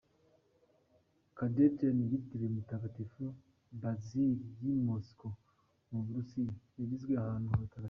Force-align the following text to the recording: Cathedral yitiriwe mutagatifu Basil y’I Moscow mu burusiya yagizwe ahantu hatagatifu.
Cathedral 1.37 1.97
yitiriwe 2.11 2.47
mutagatifu 2.55 3.23
Basil 3.81 4.37
y’I 4.61 4.73
Moscow 4.87 5.33
mu 5.89 5.99
burusiya 6.05 6.53
yagizwe 6.79 7.11
ahantu 7.23 7.47
hatagatifu. 7.51 7.79